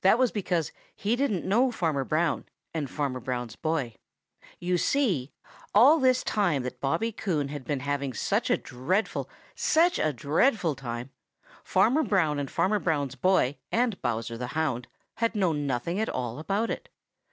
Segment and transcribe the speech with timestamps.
[0.00, 3.94] That was because he didn't know Farmer Brown and Farmer Brown's boy.
[4.58, 5.30] You see,
[5.72, 10.14] all this time that Bobby Coon had been having such a dreadful, such a very
[10.14, 11.10] dreadful time,
[11.62, 14.88] Farmer Brown and Farmer Brown's boy and Bowser the Hound
[15.18, 16.88] had known nothing at all about it.